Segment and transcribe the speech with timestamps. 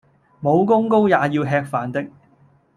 [0.41, 2.07] 武功高也要吃飯的